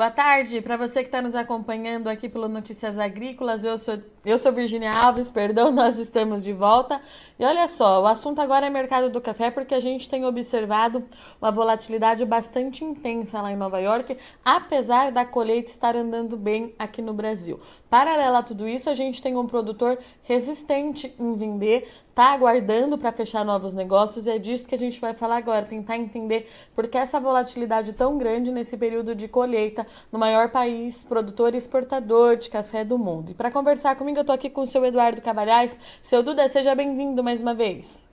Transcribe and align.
Boa 0.00 0.10
tarde 0.10 0.62
para 0.62 0.78
você 0.78 1.00
que 1.02 1.08
está 1.08 1.20
nos 1.20 1.34
acompanhando 1.34 2.08
aqui 2.08 2.26
pelo 2.26 2.48
Notícias 2.48 2.98
Agrícolas. 2.98 3.66
Eu 3.66 3.76
sou, 3.76 3.98
eu 4.24 4.38
sou 4.38 4.50
Virginia 4.50 4.94
Alves, 4.94 5.30
perdão, 5.30 5.68
nós 5.70 5.98
estamos 5.98 6.42
de 6.42 6.54
volta. 6.54 6.98
E 7.38 7.44
olha 7.44 7.68
só, 7.68 8.02
o 8.02 8.06
assunto 8.06 8.40
agora 8.40 8.66
é 8.66 8.70
mercado 8.70 9.10
do 9.10 9.20
café, 9.20 9.50
porque 9.50 9.74
a 9.74 9.78
gente 9.78 10.08
tem 10.08 10.24
observado 10.24 11.04
uma 11.38 11.50
volatilidade 11.50 12.24
bastante 12.24 12.82
intensa 12.82 13.42
lá 13.42 13.52
em 13.52 13.56
Nova 13.56 13.78
York, 13.78 14.16
apesar 14.42 15.12
da 15.12 15.26
colheita 15.26 15.70
estar 15.70 15.94
andando 15.94 16.34
bem 16.34 16.74
aqui 16.78 17.02
no 17.02 17.12
Brasil. 17.12 17.60
Paralela 17.90 18.38
a 18.38 18.42
tudo 18.42 18.66
isso, 18.66 18.88
a 18.88 18.94
gente 18.94 19.20
tem 19.20 19.36
um 19.36 19.46
produtor 19.46 19.98
resistente 20.22 21.14
em 21.18 21.34
vender, 21.34 21.86
está 22.10 22.32
aguardando 22.32 22.98
para 22.98 23.12
fechar 23.12 23.44
novos 23.44 23.72
negócios 23.72 24.26
e 24.26 24.30
é 24.30 24.38
disso 24.38 24.68
que 24.68 24.74
a 24.74 24.78
gente 24.78 25.00
vai 25.00 25.14
falar 25.14 25.38
agora, 25.38 25.64
tentar 25.64 25.96
entender 25.96 26.50
por 26.74 26.86
que 26.88 26.98
essa 26.98 27.18
volatilidade 27.18 27.92
tão 27.94 28.18
grande 28.18 28.50
nesse 28.50 28.76
período 28.76 29.14
de 29.14 29.28
colheita 29.28 29.86
no 30.12 30.18
maior 30.18 30.50
país 30.50 31.04
produtor 31.04 31.54
e 31.54 31.56
exportador 31.56 32.36
de 32.36 32.50
café 32.50 32.84
do 32.84 32.98
mundo. 32.98 33.30
E 33.30 33.34
para 33.34 33.50
conversar 33.50 33.96
comigo, 33.96 34.18
eu 34.18 34.22
estou 34.22 34.34
aqui 34.34 34.50
com 34.50 34.62
o 34.62 34.66
seu 34.66 34.84
Eduardo 34.84 35.22
Cavalhais. 35.22 35.78
Seu 36.02 36.22
Duda, 36.22 36.48
seja 36.48 36.74
bem-vindo 36.74 37.22
mais 37.22 37.40
uma 37.40 37.54
vez. 37.54 38.06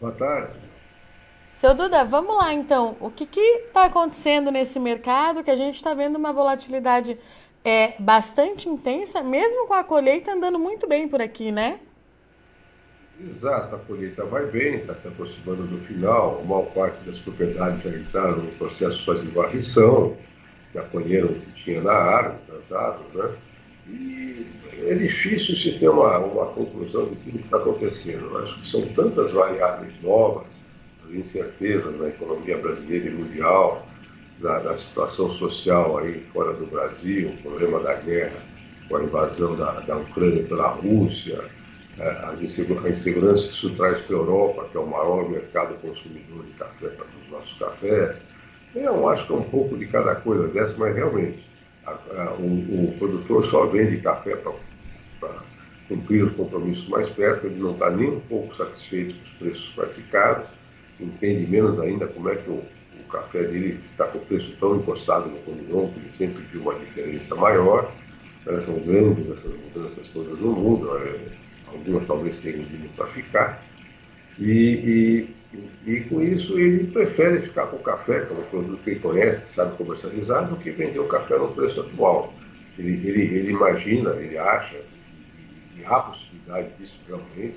Boa 0.00 0.12
tarde. 0.12 0.60
Seu 1.54 1.74
Duda, 1.74 2.04
vamos 2.04 2.36
lá 2.36 2.52
então. 2.52 2.96
O 3.00 3.10
que 3.10 3.24
está 3.40 3.86
acontecendo 3.86 4.50
nesse 4.50 4.78
mercado 4.78 5.42
que 5.42 5.50
a 5.50 5.56
gente 5.56 5.76
está 5.76 5.94
vendo 5.94 6.16
uma 6.16 6.32
volatilidade 6.32 7.18
é, 7.64 7.94
bastante 7.98 8.68
intensa, 8.68 9.22
mesmo 9.22 9.66
com 9.66 9.72
a 9.72 9.82
colheita 9.82 10.32
andando 10.32 10.58
muito 10.58 10.86
bem 10.86 11.08
por 11.08 11.22
aqui, 11.22 11.50
né? 11.50 11.80
Exato, 13.20 13.76
a 13.76 13.78
colheita 13.78 14.24
vai 14.24 14.46
bem, 14.46 14.76
está 14.76 14.94
se 14.96 15.06
aproximando 15.06 15.62
do 15.64 15.78
final, 15.78 16.40
a 16.40 16.44
maior 16.44 16.66
parte 16.72 16.98
das 17.04 17.16
propriedades 17.18 17.82
já 17.82 17.90
entraram 17.90 18.38
no 18.38 18.50
processo 18.52 19.14
de 19.14 19.28
varrição, 19.28 20.16
já 20.74 20.82
colheram 20.82 21.28
o 21.28 21.34
que 21.34 21.62
tinha 21.62 21.80
na 21.80 21.92
árvore, 21.92 22.38
nas 22.52 22.72
árvores, 22.72 23.14
né? 23.14 23.36
E 23.86 24.46
é 24.88 24.94
difícil 24.94 25.56
se 25.56 25.78
ter 25.78 25.88
uma, 25.88 26.18
uma 26.18 26.46
conclusão 26.46 27.06
tudo 27.06 27.16
que 27.16 27.38
está 27.38 27.58
acontecendo. 27.58 28.24
Eu 28.32 28.42
acho 28.42 28.60
que 28.60 28.66
são 28.68 28.80
tantas 28.80 29.30
variáveis 29.30 29.92
novas, 30.02 30.46
as 31.06 31.14
incertezas 31.14 31.96
na 31.96 32.08
economia 32.08 32.58
brasileira 32.58 33.06
e 33.06 33.10
mundial, 33.10 33.86
da, 34.40 34.58
da 34.58 34.76
situação 34.76 35.30
social 35.32 35.98
aí 35.98 36.20
fora 36.32 36.52
do 36.54 36.66
Brasil, 36.66 37.28
o 37.28 37.42
problema 37.42 37.78
da 37.80 37.94
guerra, 37.94 38.42
com 38.88 38.96
a 38.96 39.04
invasão 39.04 39.54
da, 39.54 39.80
da 39.80 39.96
Ucrânia 39.96 40.42
pela 40.42 40.68
Rússia, 40.68 41.44
as 42.00 42.40
insegura, 42.42 42.88
a 42.88 42.90
insegurança 42.90 43.46
que 43.46 43.52
isso 43.52 43.70
traz 43.74 44.06
para 44.06 44.16
a 44.16 44.18
Europa, 44.18 44.68
que 44.70 44.76
é 44.76 44.80
o 44.80 44.86
maior 44.86 45.28
mercado 45.28 45.74
consumidor 45.80 46.44
de 46.44 46.52
café 46.52 46.88
para 46.88 47.06
os 47.06 47.30
nossos 47.30 47.58
cafés. 47.58 48.16
Eu 48.74 49.08
acho 49.08 49.26
que 49.26 49.32
é 49.32 49.36
um 49.36 49.44
pouco 49.44 49.76
de 49.76 49.86
cada 49.86 50.16
coisa 50.16 50.48
dessa, 50.48 50.74
mas 50.76 50.96
realmente 50.96 51.44
a, 51.86 51.92
a, 51.92 52.34
o, 52.34 52.88
o, 52.88 52.94
produtor 52.98 53.46
só 53.46 53.66
vende 53.66 53.98
café 53.98 54.36
para 54.36 55.30
cumprir 55.88 56.24
os 56.24 56.34
compromissos 56.34 56.88
mais 56.88 57.08
perto, 57.10 57.46
ele 57.46 57.60
não 57.60 57.72
está 57.72 57.90
nem 57.90 58.10
um 58.10 58.20
pouco 58.20 58.56
satisfeito 58.56 59.14
com 59.14 59.22
os 59.22 59.30
preços 59.38 59.68
praticados, 59.74 60.48
entende 60.98 61.46
menos 61.46 61.78
ainda 61.78 62.08
como 62.08 62.28
é 62.28 62.36
que 62.36 62.50
o, 62.50 62.54
o 62.54 63.08
café 63.12 63.44
dele 63.44 63.80
está 63.92 64.06
com 64.06 64.18
o 64.18 64.22
preço 64.22 64.56
tão 64.58 64.76
encostado 64.76 65.28
no 65.28 65.38
Conilon, 65.38 65.90
que 65.90 66.00
ele 66.00 66.10
sempre 66.10 66.42
viu 66.50 66.62
uma 66.62 66.74
diferença 66.74 67.34
maior. 67.36 67.92
Né? 68.44 68.58
São 68.60 68.78
grandes 68.80 69.30
essas 69.30 69.52
mudanças 69.52 70.08
todas 70.08 70.38
no 70.38 70.52
mundo. 70.52 70.96
É, 70.98 71.43
algumas 71.74 72.06
talvez 72.06 72.36
tenham 72.38 72.64
vindo 72.64 72.94
para 72.96 73.06
ficar. 73.08 73.62
E, 74.38 74.50
e, 74.50 75.34
e, 75.86 76.00
com 76.02 76.20
isso 76.22 76.58
ele 76.58 76.88
prefere 76.88 77.42
ficar 77.42 77.66
com 77.66 77.76
o 77.76 77.82
café, 77.82 78.20
como 78.20 78.42
produto 78.42 78.82
que 78.82 78.90
ele 78.90 79.00
conhece, 79.00 79.42
que 79.42 79.50
sabe 79.50 79.76
comercializar, 79.76 80.48
do 80.48 80.56
que 80.56 80.70
vender 80.70 80.98
o 80.98 81.06
café 81.06 81.38
no 81.38 81.48
preço 81.48 81.80
atual. 81.80 82.32
Ele, 82.78 83.06
ele, 83.06 83.22
ele 83.36 83.50
imagina, 83.50 84.10
ele 84.16 84.36
acha, 84.36 84.80
e 85.76 85.84
há 85.84 86.00
possibilidade 86.00 86.70
disso 86.78 86.98
realmente, 87.06 87.56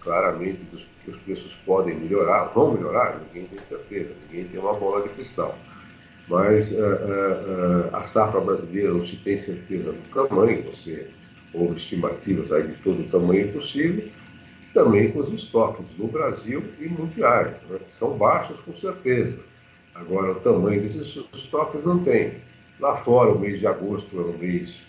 claramente, 0.00 0.60
que 1.04 1.10
os 1.10 1.16
preços 1.22 1.52
podem 1.66 1.96
melhorar, 1.96 2.44
vão 2.54 2.72
melhorar, 2.72 3.20
ninguém 3.26 3.48
tem 3.48 3.58
certeza, 3.58 4.14
ninguém 4.28 4.48
tem 4.48 4.60
uma 4.60 4.74
bola 4.74 5.02
de 5.02 5.08
cristal. 5.14 5.58
Mas 6.28 6.72
uh, 6.72 6.76
uh, 6.76 7.90
uh, 7.90 7.96
a 7.96 8.02
safra 8.04 8.40
brasileira 8.40 8.94
não 8.94 9.04
se 9.04 9.16
tem 9.16 9.36
certeza 9.36 9.92
do 9.92 10.28
tamanho, 10.28 10.62
você 10.62 11.10
houve 11.54 11.76
estimativas 11.76 12.52
aí 12.52 12.66
de 12.66 12.74
todo 12.82 13.00
o 13.00 13.08
tamanho 13.08 13.52
possível, 13.52 14.08
também 14.74 15.12
com 15.12 15.20
os 15.20 15.32
estoques 15.32 15.86
no 15.96 16.08
Brasil 16.08 16.62
e 16.80 16.88
mundiais, 16.88 17.54
né, 17.70 17.78
que 17.88 17.94
são 17.94 18.18
baixos 18.18 18.58
com 18.60 18.76
certeza. 18.76 19.38
Agora, 19.94 20.32
o 20.32 20.40
tamanho 20.40 20.82
desses 20.82 21.16
estoques 21.32 21.84
não 21.84 22.02
tem. 22.02 22.34
Lá 22.80 22.96
fora, 22.96 23.30
o 23.30 23.38
mês 23.38 23.60
de 23.60 23.66
agosto 23.66 24.18
é 24.18 24.24
um 24.24 24.36
mês 24.36 24.84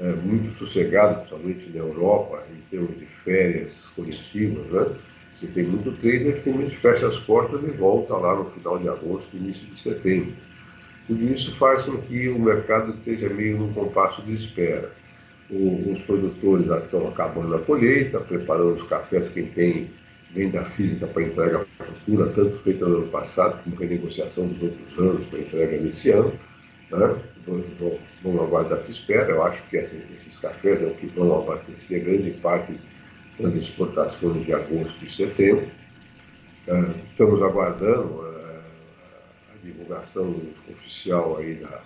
é, 0.00 0.12
muito 0.12 0.54
sossegado, 0.54 1.16
principalmente 1.16 1.68
na 1.68 1.80
Europa, 1.80 2.42
em 2.50 2.60
termos 2.70 2.98
de 2.98 3.04
férias 3.22 3.86
coletivas. 3.94 4.66
Né? 4.68 4.96
Você 5.34 5.46
tem 5.48 5.64
muito 5.64 5.92
trader 6.00 6.36
que 6.36 6.42
simplesmente 6.42 6.76
fecha 6.78 7.06
as 7.06 7.18
portas 7.18 7.62
e 7.62 7.70
volta 7.72 8.14
lá 8.16 8.34
no 8.34 8.46
final 8.52 8.78
de 8.78 8.88
agosto, 8.88 9.36
início 9.36 9.66
de 9.66 9.78
setembro. 9.78 10.32
Tudo 11.06 11.22
isso 11.22 11.54
faz 11.56 11.82
com 11.82 11.98
que 11.98 12.28
o 12.30 12.38
mercado 12.38 12.94
esteja 12.94 13.28
meio 13.28 13.58
num 13.58 13.72
compasso 13.74 14.22
de 14.22 14.34
espera 14.34 14.90
os 15.50 16.00
produtores 16.02 16.66
estão 16.84 17.08
acabando 17.08 17.54
a 17.54 17.60
colheita, 17.60 18.20
preparando 18.20 18.74
os 18.74 18.88
cafés, 18.88 19.28
quem 19.28 19.46
tem 19.46 19.90
venda 20.32 20.64
física 20.64 21.06
para 21.06 21.22
entrega 21.22 21.66
futura, 21.78 22.26
tanto 22.32 22.58
feita 22.58 22.84
no 22.84 22.98
ano 22.98 23.08
passado 23.08 23.62
como 23.62 23.76
renegociação 23.76 24.48
dos 24.48 24.62
outros 24.62 24.98
anos 24.98 25.26
para 25.28 25.38
entrega 25.38 25.80
nesse 25.80 26.10
ano. 26.10 26.32
Né? 26.90 27.16
Vamos 28.22 28.40
aguardar 28.42 28.78
essa 28.78 28.90
espera. 28.90 29.30
Eu 29.30 29.44
acho 29.44 29.62
que 29.68 29.76
esses 29.76 30.36
cafés 30.38 30.82
é 30.82 30.86
o 30.86 30.94
que 30.94 31.06
vão 31.06 31.40
abastecer 31.40 32.04
grande 32.04 32.32
parte 32.32 32.78
das 33.38 33.54
exportações 33.54 34.44
de 34.44 34.52
agosto 34.52 35.04
e 35.04 35.10
setembro. 35.10 35.68
Uh, 36.66 36.94
estamos 37.10 37.40
aguardando 37.40 38.08
uh, 38.08 38.60
a 39.54 39.64
divulgação 39.64 40.34
oficial 40.68 41.38
aí 41.38 41.54
da, 41.54 41.80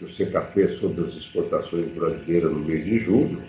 do 0.00 0.08
Secafé 0.08 0.68
sobre 0.68 1.04
as 1.04 1.14
exportações 1.14 1.88
brasileiras 1.92 2.50
no 2.50 2.60
mês 2.60 2.84
de 2.84 2.98
julho. 2.98 3.42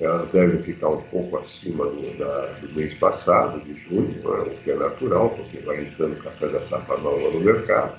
Elas 0.00 0.28
devem 0.30 0.62
ficar 0.62 0.88
um 0.88 1.02
pouco 1.02 1.38
acima 1.38 1.84
do, 1.84 2.18
da, 2.18 2.46
do 2.60 2.74
mês 2.74 2.94
passado, 2.94 3.60
de 3.60 3.74
junho, 3.74 4.08
né, 4.08 4.52
o 4.52 4.62
que 4.64 4.70
é 4.70 4.76
natural, 4.76 5.30
porque 5.30 5.58
vai 5.58 5.82
entrando 5.82 6.22
café 6.22 6.48
da 6.48 6.60
safra 6.60 6.96
nova 6.98 7.30
no 7.30 7.40
mercado. 7.40 7.98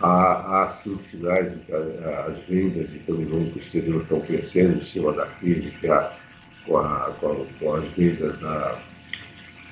Há, 0.00 0.64
há 0.64 0.70
sim 0.70 0.98
sinais 0.98 1.52
de 1.52 1.58
que 1.58 1.72
as 1.72 2.38
vendas 2.48 2.90
de 2.90 2.98
caminhão 3.00 3.52
exterior 3.54 4.02
estão 4.02 4.20
crescendo 4.22 4.78
em 4.78 4.82
cima 4.82 5.12
da 5.12 5.26
crise 5.26 5.70
que 5.72 5.88
há 5.88 6.10
com, 6.64 6.78
a, 6.78 7.14
com, 7.20 7.32
a, 7.32 7.46
com 7.58 7.74
as 7.74 7.84
vendas 7.90 8.38
da, 8.40 8.80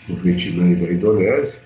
do 0.07 0.17
Vietnã 0.17 0.71
e 0.71 0.77
da 0.77 0.93
Indonésia. 0.93 1.61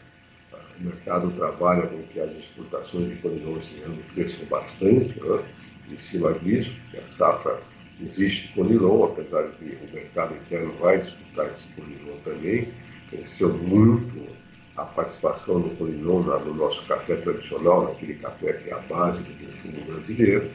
O 0.81 0.85
mercado 0.85 1.31
trabalha 1.33 1.83
com 1.83 2.03
que 2.05 2.21
as 2.21 2.31
exportações 2.33 3.09
de 3.09 3.83
ano 3.83 3.99
cresçam 4.15 4.47
bastante. 4.47 5.21
Né? 5.21 5.43
Em 5.93 5.99
cima 5.99 6.33
disso, 6.35 6.75
que 6.91 6.99
a 6.99 7.05
safra 7.05 7.61
existe 8.01 8.53
Conilon, 8.55 9.05
apesar 9.05 9.43
de 9.49 9.57
que 9.57 9.79
o 9.85 9.95
mercado 9.95 10.35
interno 10.35 10.73
vai 10.81 10.99
disputar 10.99 11.51
esse 11.51 11.65
Conilon 11.75 12.17
também, 12.25 12.69
cresceu 13.11 13.53
muito 13.53 14.33
a 14.77 14.85
participação 14.85 15.61
do 15.61 15.71
Conilon 15.77 16.23
no 16.23 16.55
nosso 16.55 16.85
café 16.87 17.17
tradicional, 17.17 17.85
naquele 17.85 18.15
café 18.15 18.55
que 18.55 18.71
é 18.71 18.73
a 18.73 18.79
base 18.79 19.21
do 19.23 19.47
consumo 19.47 19.85
brasileiro. 19.93 20.51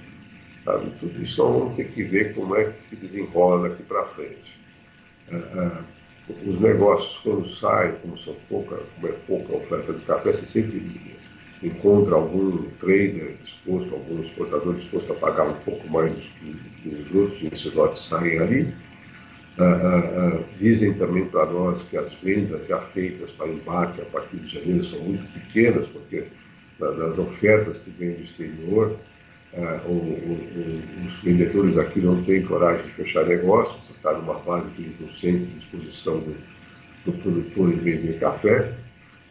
Sabe? 0.66 0.92
Tudo 1.00 1.24
isso 1.24 1.38
vamos 1.38 1.76
ter 1.76 1.86
que 1.90 2.04
ver 2.04 2.34
como 2.34 2.56
é 2.56 2.72
que 2.72 2.84
se 2.84 2.96
desenrola 2.96 3.70
daqui 3.70 3.84
para 3.84 4.06
frente. 4.08 4.60
Uh, 5.32 5.36
uh, 5.36 6.50
os 6.50 6.60
negócios, 6.60 7.18
quando 7.24 7.48
saem, 7.50 7.96
como, 8.02 8.18
são 8.20 8.36
pouca, 8.50 8.76
como 8.96 9.08
é 9.08 9.16
pouca 9.26 9.56
oferta 9.56 9.94
de 9.94 10.04
café, 10.04 10.34
você 10.34 10.46
sempre 10.46 11.16
encontra 11.64 12.16
algum 12.16 12.64
trader 12.80 13.36
disposto, 13.42 13.94
algum 13.94 14.22
exportador 14.22 14.76
disposto 14.76 15.12
a 15.12 15.16
pagar 15.16 15.48
um 15.48 15.56
pouco 15.62 15.90
mais 15.90 16.14
que 16.82 16.90
os 16.90 17.16
outros, 17.16 17.42
e 17.42 17.48
esses 17.48 17.74
lotes 17.74 18.02
saem 18.02 18.40
ali. 18.40 18.74
Uh, 19.58 19.64
uh, 19.64 20.36
uh, 20.36 20.46
dizem 20.60 20.94
também 20.94 21.26
para 21.26 21.48
nós 21.48 21.82
que 21.84 21.98
as 21.98 22.14
vendas 22.22 22.68
já 22.68 22.80
feitas 22.80 23.32
para 23.32 23.48
embate 23.48 24.00
a 24.02 24.06
partir 24.06 24.38
de 24.38 24.54
janeiro 24.54 24.84
são 24.86 25.00
muito 25.00 25.26
pequenas, 25.34 25.88
porque 25.88 26.26
das 26.80 27.18
ofertas 27.18 27.80
que 27.80 27.90
vêm 27.90 28.12
do 28.12 28.22
exterior, 28.22 28.96
o, 29.88 29.92
o, 29.92 30.84
os 31.08 31.24
vendedores 31.24 31.76
aqui 31.76 32.00
não 32.00 32.24
têm 32.24 32.44
coragem 32.44 32.86
de 32.86 32.92
fechar 32.92 33.26
negócio, 33.26 33.74
porque 33.80 33.94
está 33.94 34.14
numa 34.14 34.36
base 34.36 34.70
que 34.76 34.84
eles 34.84 34.96
não 35.00 35.10
sentem 35.14 35.48
disposição 35.58 36.20
do, 36.20 36.36
do 37.04 37.14
produtor 37.14 37.70
em 37.70 37.78
vender 37.78 38.20
café. 38.20 38.74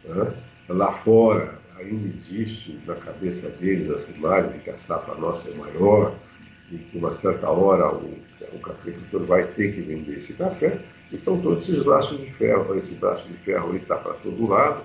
Né? 0.03 0.33
Lá 0.67 0.91
fora, 0.91 1.56
ainda 1.79 2.07
existe 2.07 2.79
na 2.85 2.95
cabeça 2.95 3.49
deles 3.49 3.89
essa 3.91 4.11
imagem 4.11 4.51
de 4.53 4.59
que 4.59 4.69
a 4.69 4.77
safra 4.77 5.15
nossa 5.15 5.49
é 5.49 5.53
maior 5.53 6.15
e 6.71 6.77
que 6.77 6.97
uma 6.97 7.13
certa 7.13 7.49
hora 7.49 7.93
o, 7.93 8.17
o 8.53 8.59
cafeicultor 8.59 9.23
vai 9.25 9.45
ter 9.47 9.73
que 9.73 9.81
vender 9.81 10.17
esse 10.17 10.33
café. 10.33 10.79
Então 11.11 11.39
todos 11.39 11.67
esses 11.67 11.83
braços 11.83 12.19
de 12.19 12.31
ferro, 12.33 12.75
esse 12.77 12.91
braço 12.91 13.27
de 13.27 13.37
ferro 13.37 13.75
está 13.75 13.95
para 13.95 14.13
todo 14.13 14.47
lado 14.47 14.83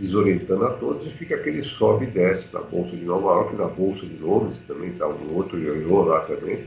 desorientando 0.00 0.64
a 0.64 0.70
todos 0.70 1.06
e 1.06 1.10
fica 1.10 1.34
aquele 1.34 1.62
sobe 1.62 2.06
e 2.06 2.10
desce 2.10 2.46
na 2.52 2.60
Bolsa 2.60 2.96
de 2.96 3.04
Nova 3.04 3.34
York, 3.34 3.56
na 3.56 3.66
Bolsa 3.66 4.06
de 4.06 4.16
Londres, 4.16 4.58
também 4.66 4.90
está 4.90 5.06
um 5.06 5.34
outro 5.34 5.58
ioiô 5.58 6.02
lá 6.02 6.20
também, 6.20 6.64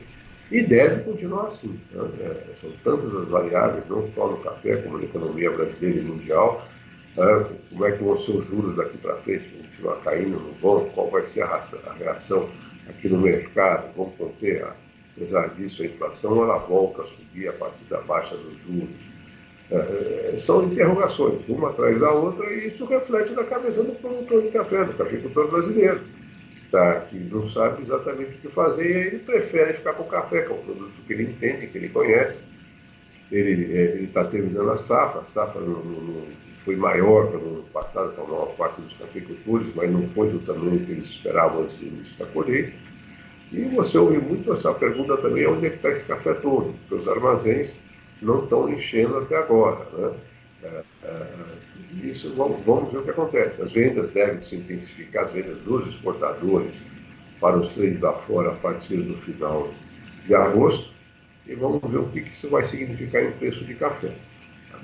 e 0.50 0.62
deve 0.62 1.02
continuar 1.02 1.48
assim. 1.48 1.78
Né? 1.90 2.08
É, 2.20 2.54
são 2.60 2.70
tantas 2.84 3.14
as 3.14 3.28
variáveis, 3.28 3.84
não 3.88 4.08
só 4.14 4.28
no 4.28 4.36
café, 4.38 4.76
como 4.76 4.98
na 4.98 5.04
economia 5.04 5.50
brasileira 5.50 5.98
e 5.98 6.02
mundial. 6.02 6.66
Né? 7.16 7.46
Como 7.70 7.84
é 7.84 7.92
que 7.92 8.02
vão 8.02 8.20
ser 8.20 8.32
os 8.32 8.46
juros 8.46 8.76
daqui 8.76 8.98
para 8.98 9.16
frente? 9.16 9.48
Vão 9.48 9.62
continuar 9.62 9.96
caindo, 10.02 10.40
no 10.40 10.52
vão? 10.54 10.88
Qual 10.90 11.10
vai 11.10 11.24
ser 11.24 11.42
a, 11.42 11.62
reação 11.98 12.48
aqui 12.88 13.08
no 13.08 13.18
mercado? 13.18 13.94
Vão 13.94 14.10
conter, 14.10 14.66
apesar 15.16 15.48
disso, 15.54 15.82
a 15.82 15.86
inflação? 15.86 16.42
Ela 16.42 16.58
volta 16.58 17.02
a 17.02 17.06
subir 17.06 17.48
a 17.48 17.52
partir 17.52 17.84
da 17.90 18.00
baixa 18.00 18.36
dos 18.36 18.58
juros? 18.66 18.94
É, 19.70 20.32
é, 20.34 20.36
são 20.36 20.64
interrogações, 20.64 21.40
uma 21.48 21.70
atrás 21.70 21.98
da 21.98 22.10
outra, 22.10 22.52
e 22.52 22.68
isso 22.68 22.84
reflete 22.84 23.32
na 23.32 23.44
cabeça 23.44 23.82
do 23.82 23.92
produtor 23.92 24.42
de 24.42 24.48
café, 24.48 24.84
do 24.84 24.92
cafeicultor 24.92 25.50
brasileiro 25.50 26.00
tá, 26.74 27.00
que 27.02 27.16
não 27.16 27.48
sabe 27.48 27.82
exatamente 27.82 28.32
o 28.32 28.38
que 28.38 28.48
fazer 28.48 28.84
e 28.84 29.06
ele 29.06 29.18
prefere 29.20 29.74
ficar 29.74 29.92
com 29.92 30.02
o 30.02 30.08
café, 30.08 30.42
que 30.42 30.50
é 30.50 30.54
um 30.54 30.58
produto 30.58 30.92
que 31.06 31.12
ele 31.12 31.22
entende, 31.22 31.68
que 31.68 31.78
ele 31.78 31.88
conhece. 31.88 32.40
Ele 33.30 34.04
está 34.04 34.24
terminando 34.24 34.70
a 34.70 34.76
safra, 34.76 35.20
a 35.20 35.24
safra 35.24 35.60
não, 35.60 35.82
foi 36.64 36.76
maior 36.76 37.30
que 37.30 37.36
no 37.36 37.56
ano 37.56 37.64
passado 37.72 38.12
para 38.12 38.24
a 38.24 38.26
maior 38.26 38.54
parte 38.56 38.80
dos 38.80 38.92
cafeicultores, 38.94 39.74
mas 39.74 39.90
não 39.90 40.08
foi 40.08 40.30
do 40.30 40.38
tamanho 40.40 40.84
que 40.84 40.92
eles 40.92 41.04
esperavam 41.04 41.62
antes 41.62 41.76
do 41.76 41.86
início 41.86 42.16
da 42.18 42.26
colheita. 42.26 42.72
E 43.52 43.62
você 43.64 43.98
ouve 43.98 44.18
muito 44.18 44.52
essa 44.52 44.72
pergunta 44.74 45.16
também, 45.18 45.46
onde 45.46 45.66
é 45.66 45.70
que 45.70 45.76
está 45.76 45.90
esse 45.90 46.04
café 46.06 46.34
todo? 46.34 46.74
Porque 46.88 47.02
os 47.02 47.08
armazéns 47.08 47.78
não 48.20 48.44
estão 48.44 48.68
enchendo 48.68 49.18
até 49.18 49.36
agora. 49.36 49.86
Né? 49.92 50.12
É, 50.64 50.82
é, 51.04 51.26
isso 52.02 52.34
vamos, 52.34 52.64
vamos 52.64 52.90
ver 52.90 52.98
o 52.98 53.02
que 53.02 53.10
acontece. 53.10 53.60
As 53.60 53.70
vendas 53.70 54.08
devem 54.08 54.42
se 54.42 54.56
intensificar, 54.56 55.24
as 55.24 55.32
vendas 55.32 55.58
dos 55.58 55.86
exportadores 55.88 56.74
para 57.40 57.58
os 57.58 57.68
três 57.72 58.00
lá 58.00 58.14
fora 58.20 58.52
a 58.52 58.54
partir 58.54 58.96
do 58.96 59.14
final 59.18 59.68
de 60.26 60.34
agosto 60.34 60.94
e 61.46 61.54
vamos 61.54 61.80
ver 61.90 61.98
o 61.98 62.08
que 62.08 62.20
isso 62.20 62.48
vai 62.48 62.64
significar 62.64 63.22
em 63.22 63.32
preço 63.32 63.64
de 63.64 63.74
café. 63.74 64.12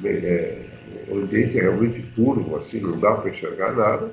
É, 0.05 0.63
o 1.09 1.19
ambiente 1.19 1.59
é 1.59 1.63
realmente 1.63 2.03
turvo, 2.15 2.57
assim, 2.57 2.81
não 2.81 2.99
dá 2.99 3.13
para 3.15 3.31
enxergar 3.31 3.73
nada, 3.73 4.11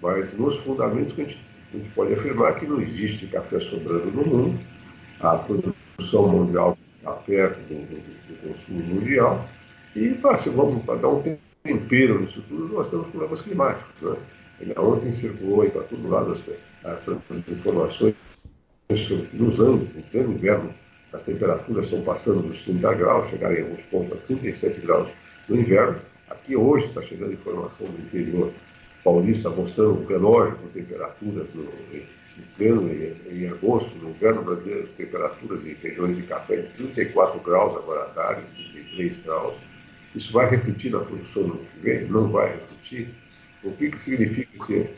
mas 0.00 0.32
nos 0.34 0.56
fundamentos 0.58 1.12
a 1.18 1.22
gente, 1.22 1.38
a 1.72 1.76
gente 1.76 1.90
pode 1.90 2.14
afirmar 2.14 2.58
que 2.58 2.66
não 2.66 2.80
existe 2.80 3.26
café 3.26 3.58
sobrando 3.60 4.10
no 4.10 4.24
mundo, 4.24 4.60
a 5.20 5.36
produção 5.36 6.28
mundial 6.28 6.78
está 6.98 7.12
perto 7.12 7.58
do, 7.68 7.74
do, 7.74 7.96
do 8.28 8.48
consumo 8.48 8.82
mundial, 8.82 9.48
e 9.96 10.18
assim, 10.24 10.50
vamos 10.50 10.84
dar 10.84 11.08
um 11.08 11.22
tempero 11.62 12.20
nisso 12.20 12.42
tudo, 12.48 12.74
nós 12.74 12.88
temos 12.90 13.06
problemas 13.08 13.42
climáticos. 13.42 14.18
Né? 14.60 14.74
Ontem 14.76 15.12
circulou 15.12 15.62
aí 15.62 15.70
para 15.70 15.82
todo 15.82 16.08
lado 16.08 16.32
essas 16.84 17.18
informações 17.48 18.14
nos 19.32 19.60
Andes, 19.60 19.96
em 19.96 20.02
pleno 20.02 20.32
inverno, 20.32 20.74
as 21.12 21.22
temperaturas 21.22 21.86
estão 21.86 22.02
passando 22.02 22.42
dos 22.42 22.60
30 22.62 22.94
graus, 22.94 23.30
chegarem 23.30 23.60
a 23.60 23.62
alguns 23.62 23.82
pontos 23.84 24.18
a 24.18 24.20
37 24.26 24.80
graus 24.80 25.08
no 25.48 25.56
inverno. 25.58 26.00
Aqui 26.28 26.56
hoje 26.56 26.86
está 26.86 27.02
chegando 27.02 27.32
informação 27.32 27.86
do 27.86 28.00
interior 28.00 28.52
paulista 29.04 29.50
mostrando 29.50 30.06
relógio 30.06 30.56
temperaturas 30.72 31.46
no, 31.54 31.64
em, 31.92 32.06
pleno 32.56 32.88
em, 32.90 33.14
em, 33.30 33.48
agosto, 33.48 33.94
no 33.98 34.10
inverno 34.10 34.42
brasileiro, 34.42 34.88
temperaturas 34.96 35.64
em 35.66 35.74
regiões 35.74 36.16
de 36.16 36.22
café 36.22 36.56
de 36.56 36.68
34 36.68 37.38
graus 37.40 37.76
agora 37.76 38.04
à 38.04 38.06
tarde, 38.06 38.42
33 38.56 39.18
graus. 39.18 39.54
Isso 40.14 40.32
vai 40.32 40.48
refletir 40.48 40.90
na 40.90 41.00
produção 41.00 41.42
no 41.42 41.58
que 41.58 41.78
vem? 41.80 42.06
Não 42.06 42.28
vai 42.28 42.52
refletir. 42.52 43.08
O 43.62 43.72
que, 43.72 43.90
que 43.90 44.00
significa 44.00 44.48
esse 44.56 44.88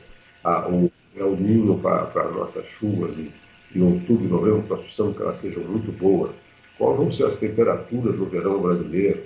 ah, 0.45 0.69
o 0.69 0.91
El 1.17 1.37
Ninho 1.37 1.79
para 1.79 2.31
nossas 2.31 2.67
chuvas 2.67 3.19
em, 3.19 3.33
em 3.75 3.83
outubro 3.83 4.25
e 4.25 4.29
novembro? 4.29 4.65
Nós 4.69 4.81
precisamos 4.81 5.17
que 5.17 5.23
elas 5.23 5.39
sejam 5.39 5.63
muito 5.65 5.91
boas. 5.93 6.35
Quais 6.79 6.97
vão 6.97 7.11
ser 7.11 7.25
as 7.27 7.37
temperaturas 7.37 8.17
no 8.17 8.27
verão 8.27 8.61
brasileiro? 8.61 9.23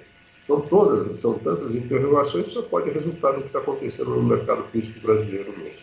São 0.47 0.61
todas, 0.63 1.21
são 1.21 1.39
tantas 1.39 1.75
interrogações 1.75 2.53
só 2.53 2.63
pode 2.63 2.91
resultar 2.91 3.33
no 3.33 3.43
que 3.43 3.47
está 3.47 3.59
acontecendo 3.59 4.11
no 4.11 4.23
mercado 4.23 4.65
físico 4.65 5.01
brasileiro 5.01 5.57
mesmo. 5.57 5.79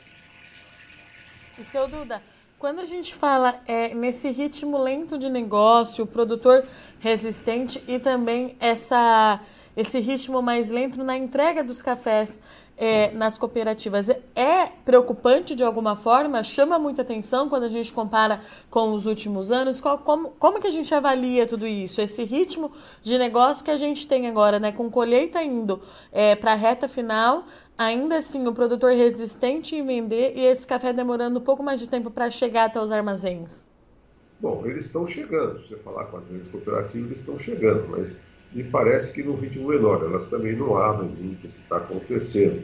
E 1.60 1.64
seu 1.64 1.88
Duda, 1.88 2.22
quando 2.60 2.80
a 2.80 2.86
gente 2.86 3.16
fala 3.16 3.62
é, 3.68 3.94
nesse 3.94 4.30
ritmo 4.32 4.82
lento 4.82 5.18
de 5.18 5.30
negócio, 5.30 6.04
o 6.04 6.08
produtor 6.08 6.64
resistente 7.00 7.84
e 7.88 8.00
também 8.00 8.56
essa 8.60 9.40
esse 9.78 10.00
ritmo 10.00 10.42
mais 10.42 10.72
lento 10.72 11.04
na 11.04 11.16
entrega 11.16 11.64
dos 11.64 11.84
cafés 11.84 12.40
é, 12.76 13.12
nas 13.12 13.38
cooperativas 13.38 14.10
é 14.36 14.66
preocupante 14.84 15.54
de 15.54 15.64
alguma 15.64 15.96
forma? 15.96 16.44
Chama 16.44 16.80
muita 16.80 17.04
atenção 17.04 17.48
quando 17.48 17.64
a 17.64 17.70
gente 17.70 17.94
compara 17.94 18.42
com 18.72 18.92
os 18.92 19.06
últimos 19.06 19.52
anos? 19.52 19.80
Qual, 19.80 20.00
como, 20.00 20.30
como 20.40 20.60
que 20.60 20.66
a 20.66 20.72
gente 20.72 20.94
avalia 20.96 21.46
tudo 21.46 21.68
isso? 21.68 22.02
Esse 22.02 22.24
ritmo 22.24 22.72
de 23.04 23.20
negócio 23.20 23.64
que 23.64 23.70
a 23.70 23.78
gente 23.78 24.08
tem 24.08 24.28
agora, 24.28 24.60
né? 24.60 24.72
Com 24.72 24.90
colheita 24.90 25.44
indo 25.44 25.80
é, 26.12 26.36
para 26.36 26.54
a 26.54 26.56
reta 26.56 26.88
final, 26.88 27.46
ainda 27.78 28.18
assim 28.18 28.48
o 28.48 28.54
produtor 28.54 28.94
resistente 28.94 29.76
em 29.76 29.86
vender 29.86 30.34
e 30.36 30.44
esse 30.44 30.66
café 30.66 30.92
demorando 30.92 31.38
um 31.38 31.44
pouco 31.44 31.62
mais 31.62 31.80
de 31.80 31.88
tempo 31.88 32.10
para 32.10 32.32
chegar 32.32 32.66
até 32.66 32.82
os 32.82 32.92
armazéns? 32.92 33.68
Bom, 34.40 34.64
eles 34.66 34.86
estão 34.86 35.06
chegando. 35.06 35.62
Se 35.62 35.70
você 35.70 35.78
falar 35.78 36.06
com 36.06 36.18
as 36.18 36.26
grandes 36.26 36.50
cooperativas, 36.50 37.08
eles 37.08 37.20
estão 37.20 37.38
chegando, 37.38 37.88
mas 37.90 38.18
e 38.58 38.64
parece 38.64 39.14
que 39.14 39.22
no 39.22 39.36
ritmo 39.36 39.70
menor. 39.70 40.04
Elas 40.04 40.26
também 40.28 40.56
não 40.56 40.76
abrem 40.76 41.10
muito 41.10 41.46
o 41.46 41.50
que 41.50 41.62
está 41.62 41.78
acontecendo. 41.78 42.64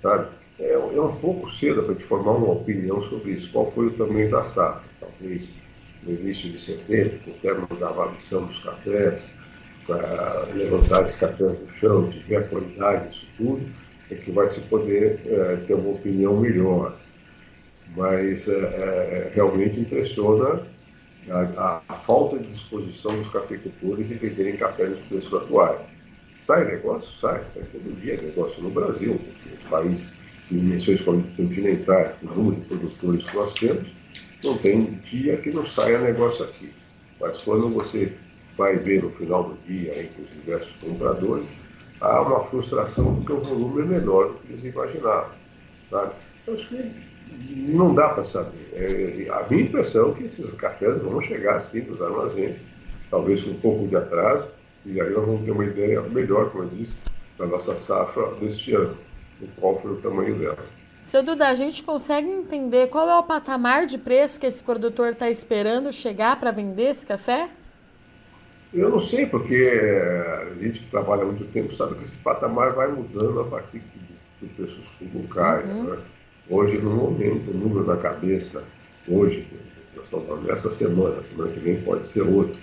Sabe? 0.00 0.28
É, 0.58 0.72
é 0.74 0.78
um 0.78 1.16
pouco 1.16 1.50
cedo 1.50 1.82
para 1.82 1.96
te 1.96 2.04
formar 2.04 2.32
uma 2.32 2.52
opinião 2.52 3.02
sobre 3.02 3.32
isso. 3.32 3.50
Qual 3.50 3.70
foi 3.72 3.88
o 3.88 3.90
tamanho 3.90 4.30
da 4.30 4.44
safra? 4.44 4.88
Talvez 5.00 5.52
no 6.04 6.12
início 6.12 6.48
de 6.48 6.58
setembro, 6.58 7.18
com 7.24 7.32
o 7.32 7.34
término 7.34 7.68
da 7.78 7.88
avaliação 7.88 8.46
dos 8.46 8.58
cafés, 8.60 9.32
para 9.86 10.46
levantar 10.54 11.04
esses 11.04 11.16
cafés 11.16 11.58
do 11.58 11.68
chão, 11.68 12.12
ver 12.28 12.36
a 12.36 12.42
qualidade 12.42 13.08
disso 13.08 13.26
tudo, 13.36 13.62
é 14.10 14.14
que 14.14 14.30
vai 14.30 14.48
se 14.48 14.60
poder 14.60 15.20
é, 15.26 15.56
ter 15.66 15.74
uma 15.74 15.90
opinião 15.90 16.36
melhor. 16.36 16.96
Mas 17.96 18.48
é, 18.48 18.52
é 18.52 19.32
realmente 19.34 19.80
impressiona 19.80 20.62
a, 21.30 21.80
a, 21.88 21.94
falta 21.94 22.38
de 22.38 22.48
disposição 22.48 23.16
dos 23.16 23.28
cafeicultores 23.28 24.10
em 24.10 24.14
venderem 24.14 24.56
café 24.56 24.86
nos 24.86 25.00
preços 25.00 25.32
atuais. 25.32 25.80
Sai 26.40 26.64
negócio? 26.64 27.10
Sai, 27.20 27.42
sai 27.44 27.62
todo 27.64 28.00
dia 28.00 28.20
negócio 28.20 28.62
no 28.62 28.70
Brasil, 28.70 29.18
porque 29.18 29.54
o 29.54 29.68
país 29.68 30.08
de 30.50 30.58
dimensões 30.58 31.00
continentais, 31.02 32.14
o 32.22 32.26
número 32.26 32.60
de 32.60 32.66
produtores 32.66 33.24
que 33.24 33.36
nós 33.36 33.52
temos, 33.54 33.88
não 34.44 34.58
tem 34.58 35.00
dia 35.10 35.36
que 35.36 35.50
não 35.50 35.64
saia 35.64 35.98
negócio 35.98 36.44
aqui. 36.44 36.72
Mas 37.20 37.38
quando 37.38 37.68
você 37.68 38.12
vai 38.56 38.76
ver 38.76 39.02
no 39.02 39.10
final 39.10 39.44
do 39.44 39.58
dia, 39.66 40.02
entre 40.02 40.22
os 40.22 40.30
diversos 40.30 40.74
compradores, 40.80 41.48
há 42.00 42.20
uma 42.20 42.44
frustração 42.46 43.14
porque 43.16 43.32
o 43.32 43.40
volume 43.40 43.82
é 43.82 43.98
menor 44.00 44.32
do 44.32 44.38
que 44.40 44.52
eles 44.52 44.64
imaginavam. 44.64 45.30
Sabe? 45.88 46.14
Então, 46.42 46.54
acho 46.54 46.68
que 46.68 47.11
não 47.50 47.94
dá 47.94 48.08
para 48.08 48.24
saber. 48.24 48.70
É, 48.74 49.28
a 49.30 49.46
minha 49.48 49.64
impressão 49.64 50.10
é 50.10 50.14
que 50.14 50.24
esses 50.24 50.50
cafés 50.52 51.00
vão 51.02 51.20
chegar 51.20 51.56
assim 51.56 51.80
nos 51.82 52.00
armazéns, 52.00 52.58
talvez 53.10 53.42
com 53.42 53.50
um 53.50 53.60
pouco 53.60 53.86
de 53.86 53.96
atraso, 53.96 54.48
e 54.84 55.00
aí 55.00 55.10
nós 55.10 55.24
vamos 55.24 55.44
ter 55.44 55.50
uma 55.50 55.64
ideia 55.64 56.00
melhor, 56.02 56.50
como 56.50 56.64
eu 56.64 56.68
disse, 56.70 56.96
da 57.38 57.46
nossa 57.46 57.76
safra 57.76 58.32
deste 58.40 58.74
ano, 58.74 58.96
o 59.40 59.46
qual 59.60 59.80
foi 59.80 59.92
o 59.92 59.96
tamanho 59.96 60.38
dela. 60.38 60.58
Seu 61.04 61.22
Duda, 61.22 61.48
a 61.48 61.54
gente 61.54 61.82
consegue 61.82 62.28
entender 62.28 62.88
qual 62.88 63.08
é 63.08 63.16
o 63.18 63.22
patamar 63.24 63.86
de 63.86 63.98
preço 63.98 64.38
que 64.38 64.46
esse 64.46 64.62
produtor 64.62 65.12
está 65.12 65.28
esperando 65.28 65.92
chegar 65.92 66.38
para 66.38 66.52
vender 66.52 66.90
esse 66.90 67.04
café? 67.04 67.48
Eu 68.72 68.88
não 68.88 69.00
sei, 69.00 69.26
porque 69.26 69.54
a 69.54 70.54
gente 70.62 70.80
que 70.80 70.90
trabalha 70.90 71.24
muito 71.24 71.44
tempo 71.46 71.74
sabe 71.74 71.96
que 71.96 72.02
esse 72.02 72.16
patamar 72.18 72.72
vai 72.72 72.88
mudando 72.88 73.40
a 73.40 73.44
partir 73.44 73.80
que 73.80 74.44
o 74.44 74.48
preço 74.48 74.80
cai. 75.28 75.64
Uhum. 75.64 75.84
Né? 75.84 75.98
Hoje, 76.50 76.76
no 76.78 76.90
momento, 76.90 77.50
o 77.50 77.54
número 77.54 77.86
na 77.86 77.96
cabeça, 77.96 78.64
hoje, 79.08 79.46
nós 79.94 80.04
estamos 80.04 80.26
falando 80.26 80.50
essa 80.50 80.70
semana, 80.72 81.22
semana 81.22 81.52
que 81.52 81.60
vem 81.60 81.80
pode 81.82 82.04
ser 82.06 82.22
outro, 82.22 82.60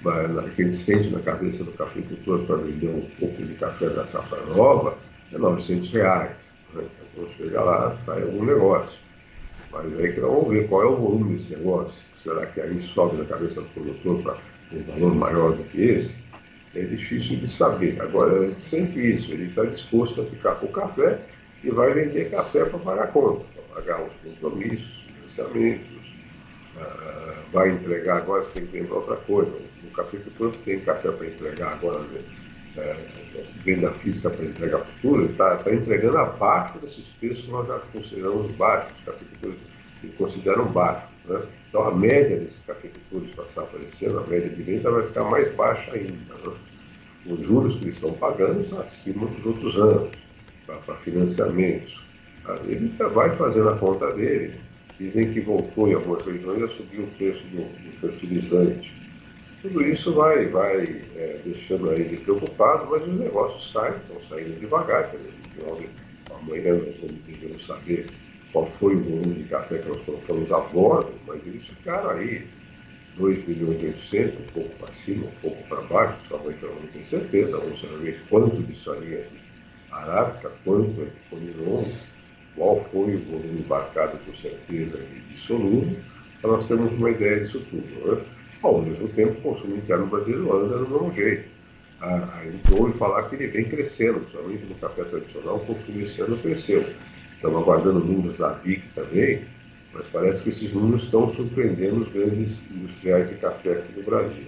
mas 0.00 0.38
a 0.38 0.48
gente 0.48 0.74
sente 0.74 1.10
na 1.10 1.20
cabeça 1.20 1.62
do 1.62 1.72
cafeicultor 1.72 2.40
para 2.46 2.56
vender 2.56 2.88
um 2.88 3.06
pouco 3.18 3.42
de 3.42 3.54
café 3.54 3.90
da 3.90 4.06
safra 4.06 4.42
nova 4.46 4.96
é 5.32 5.36
900 5.36 5.90
reais. 5.90 6.36
Né? 6.72 6.84
Então, 7.12 7.28
chega 7.36 7.62
lá, 7.62 7.94
sai 7.96 8.22
algum 8.22 8.44
negócio. 8.44 8.98
Mas 9.70 9.98
aí 9.98 10.12
que 10.14 10.20
nós 10.20 10.32
vamos 10.32 10.48
ver 10.48 10.66
qual 10.68 10.82
é 10.82 10.86
o 10.86 10.96
volume 10.96 11.32
desse 11.34 11.54
negócio. 11.54 11.94
Será 12.22 12.46
que 12.46 12.60
aí 12.60 12.82
sobe 12.94 13.18
na 13.18 13.26
cabeça 13.26 13.60
do 13.60 13.68
produtor 13.68 14.22
para 14.22 14.38
um 14.72 14.82
valor 14.82 15.14
maior 15.14 15.52
do 15.52 15.64
que 15.64 15.82
esse? 15.82 16.16
É 16.74 16.82
difícil 16.82 17.36
de 17.36 17.48
saber. 17.48 18.00
Agora, 18.00 18.48
gente 18.48 18.62
sente 18.62 18.98
isso, 18.98 19.30
ele 19.30 19.44
está 19.44 19.64
disposto 19.64 20.22
a 20.22 20.24
ficar 20.24 20.54
com 20.54 20.66
o 20.66 20.72
café 20.72 21.20
e 21.62 21.70
vai 21.70 21.92
vender 21.92 22.30
café 22.30 22.64
para 22.64 22.78
pagar 22.78 23.08
conta, 23.08 23.44
para 23.54 23.74
pagar 23.74 24.02
os 24.02 24.12
compromissos, 24.24 25.04
financiamentos, 25.06 25.90
uh, 26.76 27.50
vai 27.52 27.70
entregar 27.70 28.18
agora, 28.18 28.44
tem 28.54 28.66
que 28.66 28.78
lembrar 28.78 28.96
outra 28.96 29.16
coisa, 29.16 29.52
o 29.84 29.90
cafeicultor 29.94 30.50
tem 30.64 30.80
café 30.80 31.10
para 31.10 31.26
entregar 31.26 31.72
agora 31.74 32.00
né, 32.00 32.20
é, 32.76 32.96
venda 33.64 33.90
física 33.92 34.30
para 34.30 34.44
entrega 34.44 34.78
futura, 34.78 35.24
está 35.24 35.56
tá 35.56 35.74
entregando 35.74 36.18
abaixo 36.18 36.78
desses 36.78 37.04
preços 37.18 37.44
que 37.44 37.50
nós 37.50 37.66
já 37.66 37.78
consideramos 37.92 38.50
baixos, 38.52 38.92
os 38.98 39.04
cafeicultores 39.04 39.58
consideram 40.16 40.66
baixos. 40.66 41.10
Né? 41.24 41.42
Então 41.68 41.82
a 41.82 41.94
média 41.94 42.36
desses 42.36 42.62
cafeicultores 42.62 43.34
passar 43.34 43.62
aparecendo, 43.62 44.20
a 44.20 44.26
média 44.26 44.48
de 44.48 44.62
venda 44.62 44.90
vai 44.90 45.02
ficar 45.02 45.24
mais 45.24 45.52
baixa 45.54 45.94
ainda. 45.94 46.12
Né? 46.12 46.56
Os 47.26 47.40
juros 47.40 47.74
que 47.74 47.86
eles 47.86 47.94
estão 47.94 48.14
pagando 48.14 48.60
acima 48.80 49.26
dos 49.26 49.46
outros 49.46 49.76
anos, 49.76 50.10
para 50.66 50.94
financiamentos. 50.96 52.00
Ele 52.66 52.92
vai 53.14 53.30
fazendo 53.36 53.68
a 53.68 53.76
conta 53.76 54.12
dele. 54.14 54.54
Dizem 54.98 55.32
que 55.32 55.40
voltou 55.40 55.88
em 55.88 55.94
algumas 55.94 56.24
regiões 56.24 56.62
a 56.62 56.68
subir 56.68 57.00
o 57.00 57.06
preço 57.06 57.42
do, 57.46 57.62
do 57.62 57.92
fertilizante 58.00 59.00
tudo 59.62 59.86
isso 59.86 60.14
vai, 60.14 60.46
vai 60.46 60.82
é, 61.16 61.38
deixando 61.44 61.92
ele 61.92 62.16
preocupado, 62.16 62.90
mas 62.90 63.06
os 63.06 63.14
negócios 63.14 63.70
saem, 63.70 63.94
estão 63.96 64.16
saindo 64.28 64.58
devagar. 64.58 65.12
Amanhã 66.30 66.76
nós 66.76 66.96
vamos, 66.98 67.66
saber 67.66 68.06
qual 68.52 68.66
foi 68.80 68.94
o 68.94 69.02
volume 69.02 69.34
de 69.34 69.44
café 69.44 69.78
que 69.78 69.88
nós 69.88 70.00
colocamos 70.00 70.50
a 70.50 70.60
bordo, 70.60 71.12
mas 71.26 71.46
eles 71.46 71.66
ficaram 71.66 72.08
aí 72.10 72.46
2 73.18 73.46
milhões 73.46 73.82
e 73.82 73.86
800, 73.86 74.40
um 74.40 74.52
pouco 74.54 74.70
para 74.76 74.94
cima, 74.94 75.26
um 75.26 75.40
pouco 75.42 75.62
para 75.68 75.82
baixo, 75.82 76.16
eu 76.30 76.74
não 76.80 76.86
tenho 76.90 77.04
certeza, 77.04 77.58
vamos 77.58 77.80
saber 77.82 78.18
quanto 78.30 78.62
disso 78.62 78.90
aí 78.92 79.14
é 79.14 79.28
arábica, 79.92 80.50
quanto 80.64 81.02
é 81.02 81.04
de 81.04 81.10
Conilon, 81.28 81.84
qual 82.56 82.84
foi 82.92 83.16
o 83.16 83.24
volume 83.24 83.60
embarcado 83.60 84.18
com 84.18 84.34
certeza 84.34 84.98
de 84.98 85.38
solúvel, 85.38 85.96
para 86.40 86.52
nós 86.52 86.66
termos 86.66 86.92
uma 86.92 87.10
ideia 87.10 87.40
disso 87.40 87.60
tudo. 87.70 88.16
Né? 88.16 88.22
Ao 88.62 88.80
mesmo 88.82 89.08
tempo, 89.08 89.32
o 89.32 89.42
consumo 89.42 89.76
interno 89.76 90.06
brasileiro 90.06 90.56
anda 90.56 90.78
do 90.78 90.88
mesmo 90.88 91.12
jeito. 91.12 91.48
A, 92.00 92.42
gente 92.44 92.72
ouve 92.72 92.96
falar 92.98 93.24
que 93.24 93.36
ele 93.36 93.48
vem 93.48 93.64
crescendo, 93.64 94.20
principalmente 94.20 94.64
no 94.64 94.74
café 94.76 95.04
tradicional, 95.04 95.56
o 95.56 95.66
consumo 95.66 96.00
esse 96.00 96.20
ano 96.20 96.36
cresceu. 96.38 96.84
Estamos 97.34 97.62
aguardando 97.62 98.00
números 98.00 98.38
da 98.38 98.50
BIC 98.50 98.82
também, 98.94 99.44
mas 99.92 100.06
parece 100.06 100.42
que 100.42 100.48
esses 100.48 100.72
números 100.72 101.04
estão 101.04 101.32
surpreendendo 101.34 102.02
os 102.02 102.08
grandes 102.12 102.60
industriais 102.70 103.28
de 103.28 103.34
café 103.36 103.72
aqui 103.72 103.98
no 103.98 104.02
Brasil. 104.02 104.46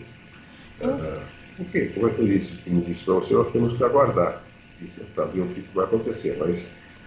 Hum. 0.82 0.88
Uh, 0.88 1.62
ok, 1.62 1.88
como 1.94 2.08
é 2.08 2.10
que 2.10 2.20
eu 2.20 2.26
disse? 2.26 2.56
Como 2.58 2.80
disse 2.82 3.04
para 3.04 3.14
você, 3.14 3.34
nós 3.34 3.52
temos 3.52 3.76
que 3.76 3.84
aguardar 3.84 4.42
para 5.14 5.24
ver 5.26 5.40
o 5.40 5.48
que 5.48 5.60
vai 5.74 5.84
acontecer. 5.84 6.36
Mas 6.38 6.66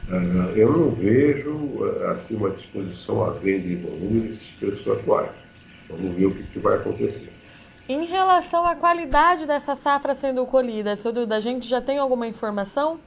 uh, 0.10 0.56
eu 0.56 0.72
não 0.72 0.92
vejo 0.92 1.52
uh, 1.52 2.08
assim 2.12 2.36
uma 2.36 2.50
disposição 2.52 3.24
à 3.24 3.32
venda 3.32 3.68
em 3.68 3.82
volume 3.82 4.28
nesses 4.28 4.48
preços 4.60 4.88
atuais. 4.88 5.32
Vamos 5.90 6.16
ver 6.16 6.26
o 6.26 6.32
que, 6.32 6.44
que 6.44 6.60
vai 6.60 6.78
acontecer. 6.78 7.32
Em 7.88 8.06
relação 8.06 8.66
à 8.66 8.76
qualidade 8.76 9.46
dessa 9.46 9.76
safra 9.76 10.16
sendo 10.16 10.46
colhida, 10.46 10.96
seu 10.96 11.14
Duda, 11.14 11.36
a 11.36 11.40
gente 11.40 11.68
já 11.68 11.80
tem 11.80 12.00
alguma 12.00 12.28
informação? 12.28 13.00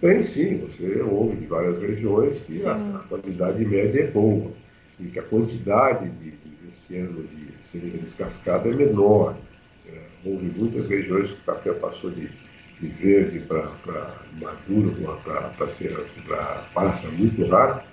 Tem 0.00 0.20
sim, 0.20 0.58
você 0.58 1.00
ouve 1.02 1.36
de 1.36 1.46
várias 1.46 1.78
regiões 1.78 2.38
que 2.40 2.64
a, 2.66 2.74
a, 2.74 2.98
qualidade 3.08 3.64
média 3.64 4.02
é 4.02 4.06
boa 4.06 4.50
e 4.98 5.06
que 5.06 5.18
a 5.18 5.22
quantidade 5.22 6.08
de, 6.10 6.30
de 6.30 6.50
desse 6.70 6.96
ano 6.96 7.24
de 7.24 7.66
cerveja 7.66 7.98
descascada 7.98 8.68
é 8.68 8.72
menor. 8.72 9.36
É, 9.86 9.98
houve 10.24 10.46
muitas 10.56 10.88
regiões 10.88 11.32
que 11.32 11.40
o 11.40 11.44
café 11.44 11.72
passou 11.72 12.10
de, 12.10 12.30
de 12.80 12.88
verde 12.88 13.40
para 13.40 14.16
maduro, 14.40 14.96
para 15.22 16.64
passa 16.74 17.08
muito 17.10 17.46
rápido, 17.46 17.88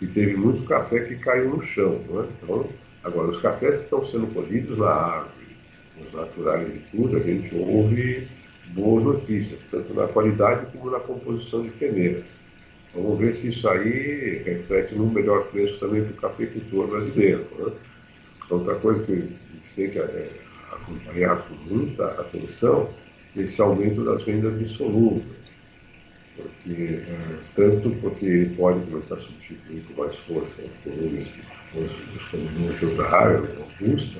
e 0.00 0.06
teve 0.06 0.36
muito 0.36 0.64
café 0.64 1.00
que 1.00 1.16
caiu 1.16 1.50
no 1.50 1.62
chão. 1.62 2.00
Não 2.08 2.22
é? 2.22 2.26
Então, 2.42 2.68
Agora, 3.06 3.28
os 3.28 3.38
cafés 3.38 3.76
que 3.76 3.84
estão 3.84 4.04
sendo 4.04 4.26
colhidos 4.34 4.76
na 4.78 4.90
árvore, 4.90 5.56
os 6.00 6.12
naturais 6.12 6.72
de 6.72 6.80
tudo, 6.90 7.16
a 7.16 7.20
gente 7.20 7.54
ouve 7.54 8.26
boas 8.74 9.04
notícias, 9.04 9.60
tanto 9.70 9.94
na 9.94 10.08
qualidade 10.08 10.66
como 10.72 10.90
na 10.90 10.98
composição 10.98 11.62
de 11.62 11.70
peneiras. 11.70 12.24
Vamos 12.92 13.20
ver 13.20 13.32
se 13.32 13.48
isso 13.48 13.68
aí 13.68 14.42
reflete 14.44 14.96
num 14.96 15.08
melhor 15.08 15.44
preço 15.52 15.78
também 15.78 16.02
para 16.02 16.14
o 16.14 16.16
cafeicultor 16.16 16.88
brasileiro. 16.88 17.46
Né? 17.56 17.72
Outra 18.50 18.74
coisa 18.74 19.04
que 19.04 19.12
a 19.12 19.14
gente 19.14 19.76
tem 19.76 19.90
que 19.90 20.00
é, 20.00 20.30
acompanhar 20.72 21.46
com 21.46 21.54
muita 21.72 22.06
atenção 22.06 22.90
esse 23.36 23.60
aumento 23.60 24.04
das 24.04 24.22
vendas 24.22 24.60
insolúveis. 24.60 25.24
Porque, 26.36 27.00
é, 27.08 27.38
tanto 27.54 27.90
porque 28.00 28.26
ele 28.26 28.54
pode 28.56 28.80
começar 28.86 29.14
a 29.14 29.18
substituir 29.18 29.82
com 29.84 30.02
mais 30.02 30.14
força 30.20 30.52
os 30.62 30.92
volumes 30.92 31.28
os 31.74 32.22
consumidores 32.30 32.78
de 32.78 32.86
outra 32.86 33.08
área, 33.08 33.38
robusta, 33.38 34.18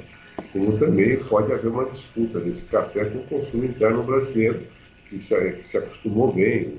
como 0.52 0.78
também 0.78 1.16
pode 1.25 1.52
haver 1.52 1.68
uma 1.68 1.85
disputa 1.87 2.40
desse 2.40 2.64
café 2.66 3.04
com 3.06 3.18
o 3.18 3.25
consumo 3.25 3.64
interno 3.64 4.02
brasileiro, 4.02 4.62
que 5.08 5.20
se, 5.20 5.52
que 5.52 5.66
se 5.66 5.78
acostumou 5.78 6.32
bem, 6.32 6.75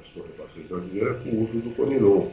as 0.00 0.08
corporações 0.08 0.66
brasileiras, 0.68 1.22
com 1.22 1.30
o 1.30 1.44
uso 1.44 1.58
do 1.58 1.70
Conilon, 1.70 2.28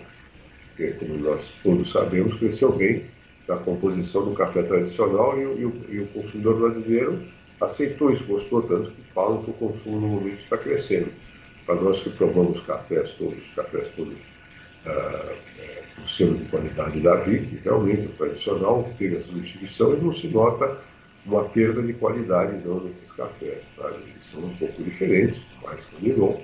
que, 0.76 0.88
como 0.94 1.18
nós 1.18 1.58
todos 1.64 1.92
sabemos, 1.92 2.36
cresceu 2.36 2.72
bem 2.74 3.04
da 3.48 3.58
composição 3.58 4.26
do 4.26 4.36
café 4.36 4.62
tradicional 4.64 5.38
e, 5.38 5.44
e, 5.44 5.96
e 5.96 6.00
o 6.02 6.08
consumidor 6.08 6.60
brasileiro 6.60 7.20
aceitou 7.62 8.12
isso, 8.12 8.24
gostou 8.26 8.62
tanto 8.64 8.92
que 8.92 9.02
falam 9.14 9.44
que 9.44 9.52
o 9.52 9.54
consumo 9.54 10.00
no 10.00 10.08
momento 10.08 10.42
está 10.42 10.58
crescendo. 10.58 11.12
Para 11.66 11.76
nós 11.76 12.02
que 12.02 12.10
provamos 12.12 12.62
cafés 12.62 13.10
todos, 13.12 13.44
cafés 13.56 13.88
todos 13.96 14.16
uh, 14.16 16.04
o 16.04 16.08
selo 16.08 16.36
de 16.38 16.46
qualidade 16.46 17.00
da 17.02 17.16
VIC, 17.16 17.62
realmente 17.64 18.08
o 18.08 18.10
tradicional 18.10 18.90
teve 18.98 19.18
a 19.18 19.22
substituição 19.22 19.94
e 19.94 20.02
não 20.02 20.14
se 20.14 20.28
nota 20.28 20.78
uma 21.26 21.44
perda 21.50 21.82
de 21.84 21.94
qualidade 21.94 22.66
não 22.66 22.84
nesses 22.84 23.12
cafés. 23.12 23.64
Tá? 23.78 23.88
Eles 23.94 24.24
são 24.24 24.46
um 24.46 24.56
pouco 24.56 24.82
diferentes, 24.82 25.42
mais 25.62 25.82
com 25.84 26.40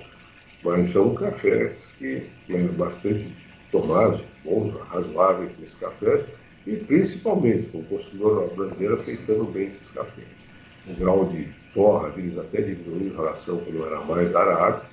mas 0.62 0.88
são 0.88 1.14
cafés 1.14 1.92
que 1.98 2.28
né, 2.48 2.68
bastante 2.76 3.32
tomados, 3.70 4.20
bons, 4.44 4.74
razoáveis 4.88 5.50
nesses 5.58 5.78
cafés, 5.78 6.26
e 6.66 6.76
principalmente 6.76 7.68
com 7.68 7.78
o 7.78 7.84
consumidor 7.84 8.52
brasileiro 8.54 8.94
aceitando 8.94 9.44
bem 9.44 9.68
esses 9.68 9.88
cafés. 9.90 10.45
O 10.88 10.94
grau 10.94 11.26
de 11.26 11.48
torra 11.74 12.10
deles 12.10 12.38
até 12.38 12.62
diminuiu 12.62 13.08
em 13.08 13.16
relação 13.16 13.58
quando 13.58 13.86
era 13.86 14.00
mais 14.00 14.34
arábico, 14.34 14.86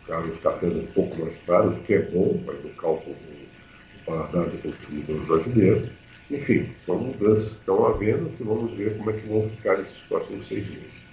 ficaram 0.00 0.28
os 0.28 0.40
cafés 0.40 0.76
um 0.76 0.86
pouco 0.86 1.16
mais 1.20 1.36
caros, 1.38 1.76
o 1.76 1.80
que 1.80 1.94
é 1.94 2.02
bom 2.02 2.40
para 2.44 2.54
educar 2.54 2.88
o 2.88 3.02
paladar 4.06 4.46
do 4.46 4.58
consumidor 4.58 5.26
brasileiro. 5.26 5.90
Enfim, 6.30 6.70
são 6.80 6.98
mudanças 6.98 7.52
que 7.52 7.58
estão 7.58 7.86
havendo 7.86 8.30
que 8.30 8.42
vamos 8.42 8.72
ver 8.72 8.96
como 8.96 9.10
é 9.10 9.12
que 9.14 9.28
vão 9.28 9.50
ficar 9.50 9.80
esses 9.80 9.96
próximos 10.08 10.46
seis 10.46 10.66
meses. 10.68 11.04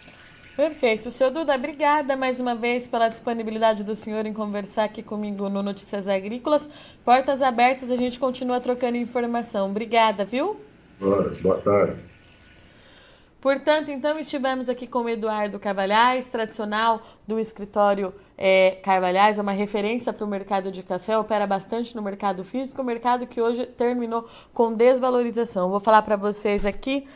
Perfeito. 0.55 1.09
Seu 1.09 1.31
Duda, 1.31 1.55
obrigada 1.55 2.15
mais 2.15 2.39
uma 2.39 2.53
vez 2.53 2.87
pela 2.87 3.07
disponibilidade 3.07 3.83
do 3.83 3.95
senhor 3.95 4.25
em 4.25 4.33
conversar 4.33 4.83
aqui 4.83 5.01
comigo 5.01 5.49
no 5.49 5.63
Notícias 5.63 6.07
Agrícolas. 6.07 6.69
Portas 7.03 7.41
abertas, 7.41 7.91
a 7.91 7.95
gente 7.95 8.19
continua 8.19 8.59
trocando 8.59 8.97
informação. 8.97 9.69
Obrigada, 9.69 10.25
viu? 10.25 10.57
boa 11.41 11.57
tarde. 11.61 12.10
Portanto, 13.41 13.89
então 13.89 14.19
estivemos 14.19 14.69
aqui 14.69 14.85
com 14.85 14.99
o 14.99 15.09
Eduardo 15.09 15.57
Carvalhais, 15.57 16.27
tradicional 16.27 17.01
do 17.25 17.39
escritório 17.39 18.13
é, 18.37 18.77
Carvalhais, 18.83 19.39
é 19.39 19.41
uma 19.41 19.51
referência 19.51 20.13
para 20.13 20.23
o 20.23 20.27
mercado 20.27 20.71
de 20.71 20.83
café, 20.83 21.17
opera 21.17 21.47
bastante 21.47 21.95
no 21.95 22.03
mercado 22.03 22.43
físico, 22.43 22.83
mercado 22.83 23.25
que 23.25 23.41
hoje 23.41 23.65
terminou 23.65 24.29
com 24.53 24.75
desvalorização. 24.75 25.71
Vou 25.71 25.79
falar 25.79 26.03
para 26.03 26.15
vocês 26.15 26.67
aqui 26.67 27.07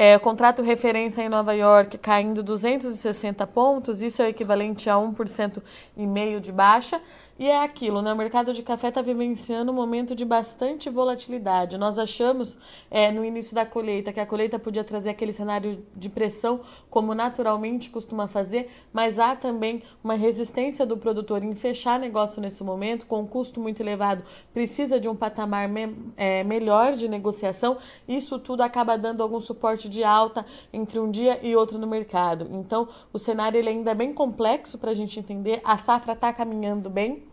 é, 0.00 0.16
contrato 0.16 0.62
referência 0.62 1.22
em 1.22 1.28
Nova 1.28 1.52
York 1.52 1.98
caindo 1.98 2.40
260 2.40 3.44
pontos, 3.48 4.00
isso 4.00 4.22
é 4.22 4.28
equivalente 4.28 4.88
a 4.88 4.94
1% 4.94 5.60
e 5.96 6.06
meio 6.06 6.40
de 6.40 6.52
baixa. 6.52 7.00
E 7.38 7.46
é 7.46 7.62
aquilo, 7.62 8.02
né? 8.02 8.12
O 8.12 8.16
mercado 8.16 8.52
de 8.52 8.64
café 8.64 8.88
está 8.88 9.00
vivenciando 9.00 9.70
um 9.70 9.74
momento 9.74 10.12
de 10.12 10.24
bastante 10.24 10.90
volatilidade. 10.90 11.78
Nós 11.78 11.96
achamos 11.96 12.58
é, 12.90 13.12
no 13.12 13.24
início 13.24 13.54
da 13.54 13.64
colheita 13.64 14.12
que 14.12 14.18
a 14.18 14.26
colheita 14.26 14.58
podia 14.58 14.82
trazer 14.82 15.10
aquele 15.10 15.32
cenário 15.32 15.80
de 15.94 16.08
pressão, 16.08 16.62
como 16.90 17.14
naturalmente 17.14 17.90
costuma 17.90 18.26
fazer, 18.26 18.68
mas 18.92 19.20
há 19.20 19.36
também 19.36 19.84
uma 20.02 20.14
resistência 20.14 20.84
do 20.84 20.96
produtor 20.96 21.44
em 21.44 21.54
fechar 21.54 21.96
negócio 22.00 22.42
nesse 22.42 22.64
momento, 22.64 23.06
com 23.06 23.20
um 23.20 23.26
custo 23.26 23.60
muito 23.60 23.80
elevado, 23.80 24.24
precisa 24.52 24.98
de 24.98 25.08
um 25.08 25.14
patamar 25.14 25.68
me, 25.68 25.94
é, 26.16 26.42
melhor 26.42 26.94
de 26.94 27.06
negociação. 27.06 27.78
Isso 28.08 28.36
tudo 28.40 28.62
acaba 28.62 28.98
dando 28.98 29.22
algum 29.22 29.40
suporte 29.40 29.88
de 29.88 30.02
alta 30.02 30.44
entre 30.72 30.98
um 30.98 31.08
dia 31.08 31.38
e 31.40 31.54
outro 31.54 31.78
no 31.78 31.86
mercado. 31.86 32.48
Então, 32.50 32.88
o 33.12 33.18
cenário 33.18 33.56
ele 33.56 33.68
ainda 33.68 33.92
é 33.92 33.94
bem 33.94 34.12
complexo 34.12 34.76
para 34.76 34.90
a 34.90 34.94
gente 34.94 35.20
entender. 35.20 35.60
A 35.62 35.76
safra 35.78 36.14
está 36.14 36.32
caminhando 36.32 36.90
bem 36.90 37.27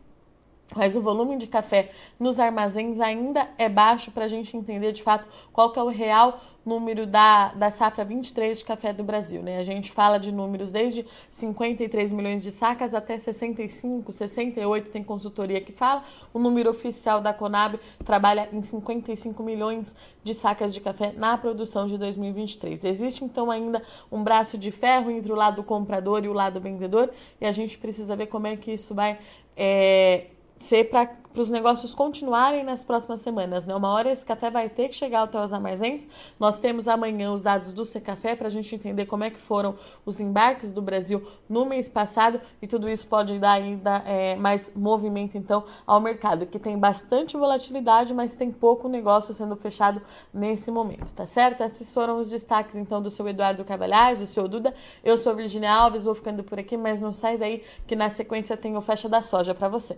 mas 0.73 0.95
o 0.95 1.01
volume 1.01 1.37
de 1.37 1.47
café 1.47 1.91
nos 2.19 2.39
armazéns 2.39 2.99
ainda 2.99 3.47
é 3.57 3.69
baixo 3.69 4.11
para 4.11 4.25
a 4.25 4.27
gente 4.27 4.55
entender 4.55 4.91
de 4.93 5.03
fato 5.03 5.27
qual 5.53 5.71
que 5.71 5.77
é 5.77 5.83
o 5.83 5.89
real 5.89 6.41
número 6.65 7.05
da, 7.05 7.49
da 7.49 7.69
safra 7.69 8.03
23 8.03 8.57
de 8.57 8.65
café 8.65 8.91
do 8.91 9.03
Brasil. 9.03 9.43
Né? 9.43 9.59
A 9.59 9.63
gente 9.63 9.91
fala 9.91 10.17
de 10.17 10.31
números 10.31 10.71
desde 10.71 11.05
53 11.29 12.11
milhões 12.11 12.41
de 12.41 12.49
sacas 12.49 12.95
até 12.95 13.17
65, 13.17 14.11
68, 14.11 14.89
tem 14.89 15.03
consultoria 15.03 15.61
que 15.61 15.71
fala. 15.71 16.03
O 16.33 16.39
número 16.39 16.71
oficial 16.71 17.21
da 17.21 17.33
Conab 17.33 17.79
trabalha 18.03 18.49
em 18.51 18.63
55 18.63 19.43
milhões 19.43 19.95
de 20.23 20.33
sacas 20.33 20.73
de 20.73 20.81
café 20.81 21.13
na 21.15 21.37
produção 21.37 21.85
de 21.85 21.99
2023. 21.99 22.83
Existe 22.83 23.23
então 23.23 23.51
ainda 23.51 23.83
um 24.11 24.23
braço 24.23 24.57
de 24.57 24.71
ferro 24.71 25.11
entre 25.11 25.31
o 25.31 25.35
lado 25.35 25.61
comprador 25.61 26.25
e 26.25 26.27
o 26.27 26.33
lado 26.33 26.59
vendedor 26.59 27.11
e 27.39 27.45
a 27.45 27.51
gente 27.51 27.77
precisa 27.77 28.15
ver 28.15 28.25
como 28.25 28.47
é 28.47 28.57
que 28.57 28.71
isso 28.71 28.95
vai. 28.95 29.19
É, 29.55 30.25
ser 30.57 30.85
para 30.85 31.09
os 31.35 31.49
negócios 31.49 31.93
continuarem 31.93 32.63
nas 32.63 32.83
próximas 32.83 33.19
semanas. 33.19 33.65
Né? 33.65 33.75
Uma 33.75 33.89
hora 33.89 34.09
esse 34.09 34.25
café 34.25 34.49
vai 34.49 34.69
ter 34.69 34.87
que 34.87 34.95
chegar 34.95 35.23
até 35.23 35.43
os 35.43 35.51
armazéns. 35.51 36.07
Nós 36.39 36.57
temos 36.57 36.87
amanhã 36.87 37.31
os 37.31 37.41
dados 37.41 37.73
do 37.73 37.83
Secafé 37.83 38.35
para 38.35 38.47
a 38.47 38.49
gente 38.49 38.73
entender 38.73 39.05
como 39.05 39.23
é 39.23 39.29
que 39.29 39.37
foram 39.37 39.75
os 40.05 40.19
embarques 40.19 40.71
do 40.71 40.81
Brasil 40.81 41.27
no 41.49 41.65
mês 41.65 41.89
passado 41.89 42.39
e 42.61 42.67
tudo 42.67 42.89
isso 42.89 43.07
pode 43.07 43.37
dar 43.37 43.53
ainda 43.53 43.97
é, 44.05 44.35
mais 44.35 44.71
movimento 44.75 45.37
então 45.37 45.65
ao 45.85 45.99
mercado, 45.99 46.45
que 46.45 46.57
tem 46.57 46.77
bastante 46.77 47.35
volatilidade, 47.35 48.13
mas 48.13 48.33
tem 48.33 48.49
pouco 48.49 48.87
negócio 48.87 49.33
sendo 49.33 49.55
fechado 49.57 50.01
nesse 50.33 50.71
momento, 50.71 51.13
tá 51.13 51.25
certo? 51.25 51.61
Esses 51.61 51.93
foram 51.93 52.19
os 52.19 52.29
destaques 52.29 52.75
então 52.75 53.01
do 53.01 53.09
seu 53.09 53.27
Eduardo 53.27 53.65
Carvalhais, 53.65 54.19
do 54.19 54.25
seu 54.25 54.47
Duda. 54.47 54.73
Eu 55.03 55.17
sou 55.17 55.35
Virginia 55.35 55.73
Alves, 55.73 56.05
vou 56.05 56.15
ficando 56.15 56.43
por 56.43 56.57
aqui, 56.57 56.77
mas 56.77 57.01
não 57.01 57.11
sai 57.11 57.37
daí 57.37 57.63
que 57.85 57.95
na 57.95 58.09
sequência 58.09 58.55
tem 58.55 58.77
o 58.77 58.81
Fecha 58.81 59.09
da 59.09 59.21
Soja 59.21 59.53
para 59.53 59.67
você. 59.67 59.97